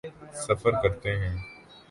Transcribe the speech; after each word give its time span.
سفر 0.33 0.71
کرتے 0.81 1.11
ہیں۔ 1.17 1.35